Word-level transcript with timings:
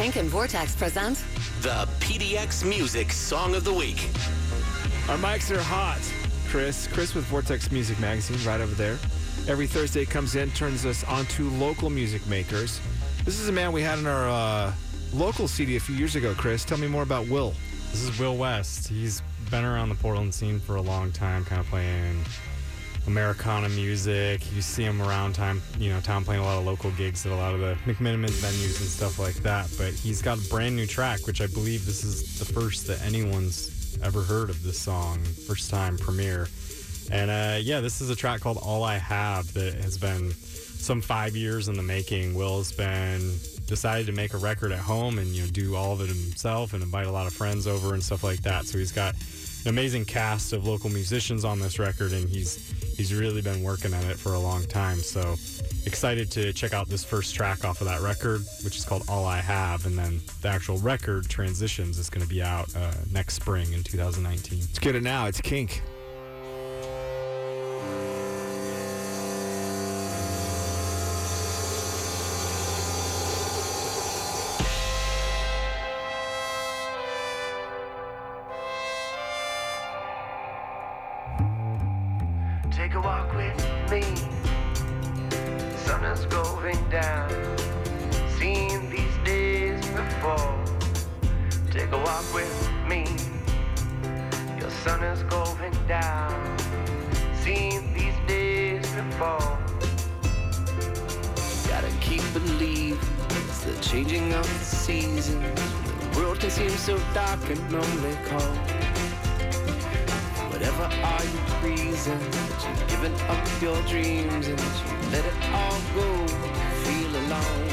Kink 0.00 0.16
and 0.16 0.30
Vortex 0.30 0.74
present 0.74 1.22
the 1.60 1.86
PDX 2.00 2.66
Music 2.66 3.12
Song 3.12 3.54
of 3.54 3.64
the 3.64 3.72
Week. 3.72 4.08
Our 5.10 5.18
mics 5.18 5.54
are 5.54 5.60
hot. 5.60 6.00
Chris, 6.48 6.86
Chris 6.86 7.14
with 7.14 7.24
Vortex 7.24 7.70
Music 7.70 8.00
Magazine, 8.00 8.38
right 8.48 8.62
over 8.62 8.74
there. 8.74 8.96
Every 9.46 9.66
Thursday 9.66 10.06
comes 10.06 10.36
in, 10.36 10.50
turns 10.52 10.86
us 10.86 11.04
onto 11.04 11.50
local 11.50 11.90
music 11.90 12.26
makers. 12.28 12.80
This 13.26 13.38
is 13.38 13.50
a 13.50 13.52
man 13.52 13.72
we 13.72 13.82
had 13.82 13.98
in 13.98 14.06
our 14.06 14.26
uh, 14.26 14.72
local 15.12 15.46
CD 15.46 15.76
a 15.76 15.80
few 15.80 15.96
years 15.96 16.16
ago. 16.16 16.32
Chris, 16.32 16.64
tell 16.64 16.78
me 16.78 16.88
more 16.88 17.02
about 17.02 17.28
Will. 17.28 17.52
This 17.90 18.00
is 18.00 18.18
Will 18.18 18.38
West. 18.38 18.88
He's 18.88 19.22
been 19.50 19.66
around 19.66 19.90
the 19.90 19.96
Portland 19.96 20.32
scene 20.32 20.60
for 20.60 20.76
a 20.76 20.82
long 20.82 21.12
time, 21.12 21.44
kind 21.44 21.60
of 21.60 21.66
playing 21.66 22.24
Americana 23.06 23.68
music. 23.68 24.42
You 24.54 24.62
see 24.62 24.84
him 24.84 25.00
around 25.02 25.34
time, 25.34 25.62
you 25.78 25.90
know, 25.90 26.00
town 26.00 26.24
playing 26.24 26.40
a 26.40 26.44
lot 26.44 26.58
of 26.58 26.64
local 26.64 26.90
gigs 26.92 27.24
at 27.26 27.32
a 27.32 27.36
lot 27.36 27.54
of 27.54 27.60
the 27.60 27.76
McMenamin 27.86 28.30
venues 28.30 28.80
and 28.80 28.88
stuff 28.88 29.18
like 29.18 29.36
that. 29.36 29.70
But 29.78 29.92
he's 29.92 30.22
got 30.22 30.38
a 30.38 30.48
brand 30.48 30.76
new 30.76 30.86
track, 30.86 31.26
which 31.26 31.40
I 31.40 31.46
believe 31.46 31.86
this 31.86 32.04
is 32.04 32.38
the 32.38 32.44
first 32.44 32.86
that 32.86 33.02
anyone's 33.02 33.98
ever 34.02 34.22
heard 34.22 34.50
of 34.50 34.62
this 34.62 34.78
song, 34.78 35.18
first 35.46 35.70
time 35.70 35.96
premiere. 35.98 36.48
And 37.10 37.30
uh, 37.30 37.58
yeah, 37.60 37.80
this 37.80 38.00
is 38.00 38.10
a 38.10 38.16
track 38.16 38.40
called 38.40 38.58
All 38.58 38.84
I 38.84 38.98
Have 38.98 39.52
that 39.54 39.74
has 39.74 39.98
been 39.98 40.32
some 40.32 41.00
five 41.00 41.36
years 41.36 41.68
in 41.68 41.74
the 41.74 41.82
making. 41.82 42.34
Will's 42.34 42.72
been 42.72 43.20
decided 43.66 44.06
to 44.06 44.12
make 44.12 44.34
a 44.34 44.36
record 44.36 44.72
at 44.72 44.80
home 44.80 45.18
and 45.18 45.28
you 45.28 45.42
know 45.42 45.48
do 45.50 45.76
all 45.76 45.92
of 45.92 46.00
it 46.00 46.08
himself 46.08 46.72
and 46.74 46.82
invite 46.82 47.06
a 47.06 47.10
lot 47.10 47.26
of 47.26 47.32
friends 47.32 47.66
over 47.66 47.94
and 47.94 48.02
stuff 48.02 48.24
like 48.24 48.40
that. 48.42 48.64
So 48.64 48.78
he's 48.78 48.92
got 48.92 49.14
an 49.64 49.68
amazing 49.68 50.04
cast 50.04 50.52
of 50.52 50.66
local 50.66 50.90
musicians 50.90 51.44
on 51.44 51.58
this 51.58 51.78
record, 51.78 52.12
and 52.12 52.28
he's 52.28 52.72
he's 52.96 53.14
really 53.14 53.42
been 53.42 53.62
working 53.62 53.94
on 53.94 54.02
it 54.04 54.18
for 54.18 54.34
a 54.34 54.38
long 54.38 54.64
time. 54.64 54.98
So 54.98 55.36
excited 55.86 56.30
to 56.32 56.52
check 56.52 56.72
out 56.72 56.88
this 56.88 57.04
first 57.04 57.34
track 57.34 57.64
off 57.64 57.80
of 57.80 57.86
that 57.86 58.00
record, 58.00 58.42
which 58.64 58.76
is 58.76 58.84
called 58.84 59.04
All 59.08 59.24
I 59.24 59.38
Have, 59.38 59.86
and 59.86 59.98
then 59.98 60.20
the 60.42 60.48
actual 60.48 60.78
record 60.78 61.28
Transitions 61.28 61.98
is 61.98 62.10
going 62.10 62.22
to 62.22 62.28
be 62.28 62.42
out 62.42 62.74
uh, 62.76 62.92
next 63.12 63.34
spring 63.34 63.72
in 63.72 63.82
2019. 63.82 64.60
Let's 64.60 64.78
get 64.78 64.94
it 64.94 65.02
now. 65.02 65.26
It's 65.26 65.40
Kink. 65.40 65.82
Take 82.80 82.94
a 82.94 83.00
walk 83.02 83.34
with 83.34 83.90
me. 83.90 84.02
Sun 85.76 86.02
is 86.02 86.24
going 86.24 86.82
down. 86.88 87.28
Seen 88.38 88.88
these 88.88 89.16
days 89.22 89.86
before. 89.90 90.64
Take 91.70 91.92
a 91.92 91.98
walk 91.98 92.24
with 92.32 92.70
me. 92.88 93.04
Your 94.58 94.70
sun 94.70 95.04
is 95.04 95.22
going 95.24 95.76
down. 95.88 96.56
Seen 97.34 97.92
these 97.92 98.16
days 98.26 98.90
before. 98.94 99.58
Gotta 101.68 101.92
keep 102.00 102.22
believing. 102.32 102.98
It's 103.28 103.64
the 103.64 103.78
changing 103.82 104.32
of 104.32 104.44
the 104.58 104.64
seasons. 104.64 105.28
The 105.34 106.18
world 106.18 106.40
can 106.40 106.48
seem 106.48 106.70
so 106.70 106.98
dark 107.12 107.44
and 107.50 107.60
lonely 107.70 108.16
cold. 108.24 108.79
Whatever 110.60 110.88
are 110.92 111.24
you 111.24 111.40
reason 111.70 112.18
that 112.20 112.52
you've 112.68 112.84
given 112.88 113.14
up 113.30 113.62
your 113.62 113.80
dreams 113.88 114.46
and 114.46 114.60
you 114.60 114.66
let 115.10 115.24
it 115.24 115.32
all 115.56 115.80
go, 115.96 116.26
feel 116.84 117.12
alone. 117.16 117.68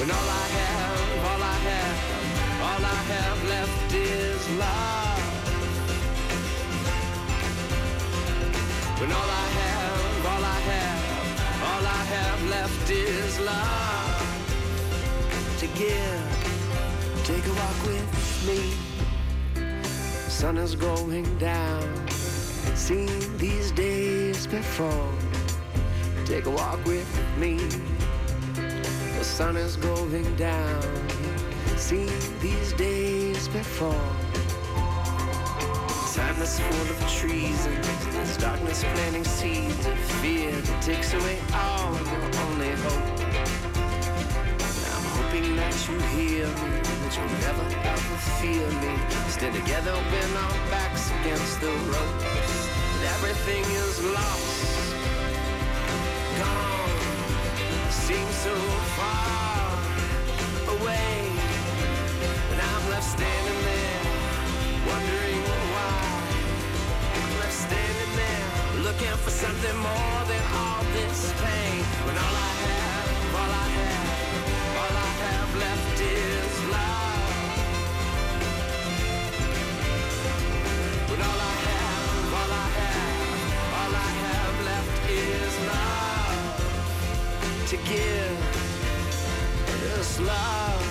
When 0.00 0.10
all 0.10 0.28
I 0.42 0.46
have, 0.56 1.00
all 1.28 1.42
I 1.44 1.58
have, 1.68 1.98
all 2.68 2.84
I 2.88 3.00
have 3.12 3.38
left 3.50 3.92
is 3.92 4.48
love. 4.56 5.20
When 8.98 9.12
all 9.12 9.30
I 9.44 9.48
have, 9.60 10.24
all 10.32 10.44
I 10.56 10.60
have, 10.72 11.02
all 11.68 11.84
I 11.86 12.02
have 12.16 12.40
left 12.48 12.90
is 12.90 13.40
love 13.40 14.24
to 15.58 15.66
give. 15.76 16.24
Take 17.24 17.46
a 17.46 17.52
walk 17.52 17.78
with 17.84 18.08
me 18.48 19.03
sun 20.34 20.58
is 20.58 20.74
going 20.74 21.38
down. 21.38 22.08
Seen 22.74 23.08
these 23.38 23.70
days 23.70 24.48
before. 24.48 25.08
Take 26.24 26.46
a 26.46 26.50
walk 26.50 26.84
with 26.84 27.08
me. 27.38 27.54
The 29.16 29.24
sun 29.24 29.56
is 29.56 29.76
going 29.76 30.34
down. 30.34 30.82
Seen 31.76 32.10
these 32.40 32.72
days 32.72 33.46
before. 33.46 34.08
Time 36.14 36.36
that's 36.40 36.58
full 36.58 36.90
of 36.94 37.12
treason. 37.12 37.80
There's 38.10 38.36
darkness 38.36 38.82
planting 38.92 39.24
seeds 39.24 39.86
of 39.86 39.96
fear 40.20 40.50
that 40.50 40.82
takes 40.82 41.14
away 41.14 41.38
all 41.54 41.92
your 42.10 42.24
only 42.44 42.72
hope. 42.82 43.06
I'm 44.94 45.06
hoping 45.16 45.54
that 45.54 45.76
you 45.88 45.96
hear 46.16 46.46
me, 46.48 46.70
that 46.82 47.16
you'll 47.16 47.38
never 47.46 47.66
ever 47.86 48.16
feel 48.40 48.68
me. 48.82 49.23
Stand 49.44 49.62
together 49.62 49.92
when 49.92 50.36
our 50.38 50.70
backs 50.70 51.10
against 51.20 51.60
the 51.60 51.68
ropes. 51.92 52.56
That 52.96 53.12
everything 53.12 53.62
is 53.76 54.02
lost, 54.02 54.88
gone, 56.40 57.90
seems 57.90 58.34
so 58.40 58.56
far 58.96 59.68
away. 60.80 61.28
And 62.52 62.58
I'm 62.58 62.88
left 62.88 63.04
standing 63.04 63.60
there, 63.68 64.04
wondering 64.88 65.42
why. 65.74 65.92
I'm 67.12 67.40
left 67.40 67.58
standing 67.68 68.12
there, 68.16 68.82
looking 68.82 69.16
for 69.24 69.30
something 69.30 69.76
more 69.76 70.20
than 70.24 70.42
all 70.56 70.82
this 70.96 71.34
pain. 71.36 71.84
When 72.06 72.16
all 72.16 72.36
I 72.36 72.43
give. 87.84 88.38
This 89.82 90.20
love 90.20 90.82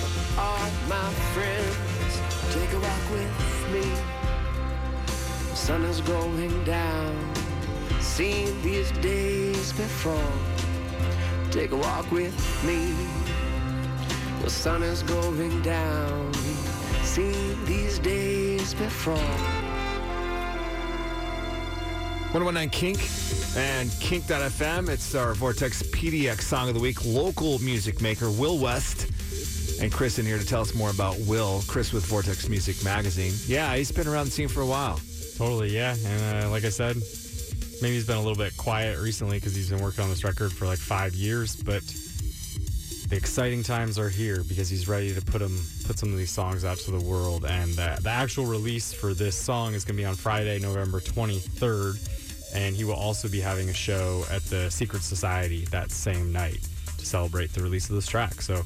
for 0.00 0.40
all 0.40 0.70
my 0.88 1.10
friends. 1.34 2.12
Take 2.54 2.72
a 2.72 2.80
walk 2.80 3.10
with 3.10 3.34
me. 3.72 3.86
The 5.50 5.56
sun 5.56 5.84
is 5.84 6.00
going 6.00 6.64
down. 6.64 7.14
Seen 8.00 8.60
these 8.62 8.90
days 8.92 9.72
before. 9.72 10.32
Take 11.50 11.72
a 11.72 11.76
walk 11.76 12.10
with 12.10 12.36
me. 12.64 12.94
The 14.42 14.50
sun 14.50 14.82
is 14.82 15.02
going 15.02 15.62
down. 15.62 16.32
Seen 17.02 17.64
these 17.64 17.98
days 17.98 18.74
before. 18.74 19.67
1019 22.32 22.68
Kink 22.68 23.10
and 23.56 23.90
Kink.fm. 24.00 24.90
It's 24.90 25.14
our 25.14 25.32
Vortex 25.32 25.82
PDX 25.84 26.42
Song 26.42 26.68
of 26.68 26.74
the 26.74 26.80
Week. 26.80 27.02
Local 27.06 27.58
music 27.60 28.02
maker 28.02 28.30
Will 28.30 28.58
West 28.58 29.10
and 29.80 29.90
Chris 29.90 30.18
in 30.18 30.26
here 30.26 30.38
to 30.38 30.44
tell 30.44 30.60
us 30.60 30.74
more 30.74 30.90
about 30.90 31.18
Will. 31.20 31.62
Chris 31.66 31.90
with 31.90 32.04
Vortex 32.04 32.50
Music 32.50 32.84
Magazine. 32.84 33.32
Yeah, 33.46 33.74
he's 33.76 33.90
been 33.90 34.06
around 34.06 34.26
the 34.26 34.30
scene 34.32 34.46
for 34.48 34.60
a 34.60 34.66
while. 34.66 35.00
Totally, 35.38 35.74
yeah. 35.74 35.96
And 36.04 36.44
uh, 36.44 36.50
like 36.50 36.64
I 36.64 36.68
said, 36.68 36.96
maybe 37.80 37.94
he's 37.94 38.06
been 38.06 38.18
a 38.18 38.22
little 38.22 38.36
bit 38.36 38.54
quiet 38.58 39.00
recently 39.00 39.38
because 39.38 39.56
he's 39.56 39.70
been 39.70 39.80
working 39.80 40.04
on 40.04 40.10
this 40.10 40.22
record 40.22 40.52
for 40.52 40.66
like 40.66 40.78
five 40.78 41.14
years, 41.14 41.56
but 41.56 41.82
the 43.08 43.16
exciting 43.16 43.62
times 43.62 43.98
are 43.98 44.10
here 44.10 44.44
because 44.44 44.68
he's 44.68 44.86
ready 44.86 45.14
to 45.14 45.22
put 45.22 45.40
'em 45.40 45.58
put 45.86 45.98
some 45.98 46.12
of 46.12 46.18
these 46.18 46.30
songs 46.30 46.64
out 46.64 46.76
to 46.78 46.90
the 46.90 47.00
world. 47.00 47.44
And 47.46 47.78
uh, 47.78 47.96
the 48.02 48.10
actual 48.10 48.44
release 48.44 48.92
for 48.92 49.14
this 49.14 49.36
song 49.36 49.74
is 49.74 49.84
going 49.84 49.96
to 49.96 50.02
be 50.02 50.04
on 50.04 50.14
Friday, 50.14 50.58
November 50.58 51.00
23rd. 51.00 52.54
And 52.54 52.74
he 52.74 52.84
will 52.84 52.94
also 52.94 53.28
be 53.28 53.40
having 53.40 53.68
a 53.68 53.74
show 53.74 54.24
at 54.30 54.42
the 54.44 54.70
Secret 54.70 55.02
Society 55.02 55.64
that 55.66 55.90
same 55.90 56.32
night 56.32 56.60
to 56.98 57.06
celebrate 57.06 57.52
the 57.52 57.62
release 57.62 57.88
of 57.88 57.94
this 57.94 58.06
track. 58.06 58.40
So 58.42 58.62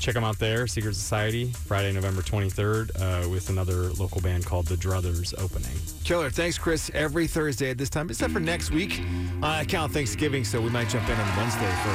check 0.00 0.14
them 0.14 0.24
out 0.24 0.38
there, 0.38 0.66
Secret 0.66 0.94
Society, 0.94 1.52
Friday, 1.52 1.92
November 1.92 2.22
23rd, 2.22 2.90
uh, 3.00 3.28
with 3.28 3.50
another 3.50 3.90
local 3.92 4.20
band 4.20 4.44
called 4.46 4.66
The 4.66 4.76
Druthers 4.76 5.34
opening. 5.38 5.70
Killer. 6.04 6.30
Thanks, 6.30 6.56
Chris. 6.58 6.90
Every 6.94 7.26
Thursday 7.26 7.70
at 7.70 7.78
this 7.78 7.90
time, 7.90 8.08
except 8.10 8.32
for 8.32 8.38
next 8.40 8.70
week. 8.70 9.02
I 9.42 9.64
count 9.66 9.92
Thanksgiving, 9.92 10.44
so 10.44 10.60
we 10.60 10.70
might 10.70 10.88
jump 10.88 11.08
in 11.08 11.18
on 11.18 11.36
Wednesday 11.36 11.72
for 11.82 11.90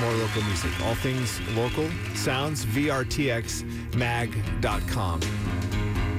more 0.00 0.12
local 0.14 0.42
music. 0.42 0.70
All 0.84 0.94
things 0.96 1.40
local 1.50 1.88
sounds, 2.14 2.64
VRTXmag.com. 2.66 5.57